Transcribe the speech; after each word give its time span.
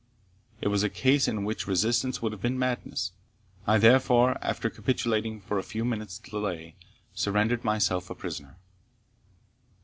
It 0.61 0.69
was 0.69 0.81
a 0.81 0.89
case 0.89 1.27
in 1.27 1.43
which 1.45 1.67
resistance 1.67 2.23
would 2.23 2.31
have 2.31 2.41
been 2.41 2.57
madness; 2.57 3.11
I 3.67 3.77
therefore, 3.77 4.35
after 4.41 4.67
capitulating 4.67 5.39
for 5.41 5.59
a 5.59 5.63
few 5.63 5.85
minutes' 5.85 6.17
delay, 6.17 6.73
surrendered 7.13 7.63
myself 7.63 8.09
a 8.09 8.15
prisoner. 8.15 8.57